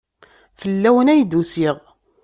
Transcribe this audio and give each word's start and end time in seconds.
Fell-awen 0.59 1.11
ay 1.13 1.21
d-usiɣ. 1.23 1.77